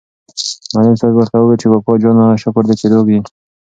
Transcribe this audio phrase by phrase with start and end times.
[0.73, 3.19] معلم صاحب ورته وویل چې کاکا جانه شکر دی چې روغ یې.